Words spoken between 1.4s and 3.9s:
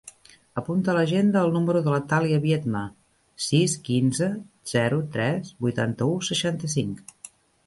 el número de la Thàlia Biedma: sis,